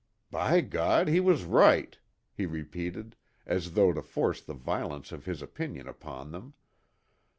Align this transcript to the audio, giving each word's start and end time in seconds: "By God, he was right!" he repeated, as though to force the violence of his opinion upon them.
"By 0.31 0.61
God, 0.61 1.07
he 1.09 1.19
was 1.19 1.43
right!" 1.43 1.95
he 2.33 2.47
repeated, 2.47 3.15
as 3.45 3.73
though 3.75 3.93
to 3.93 4.01
force 4.01 4.41
the 4.41 4.55
violence 4.55 5.11
of 5.11 5.25
his 5.25 5.43
opinion 5.43 5.87
upon 5.87 6.31
them. 6.31 6.55